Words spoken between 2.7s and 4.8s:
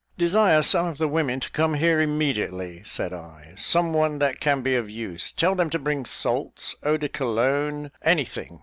said I; "some one that can be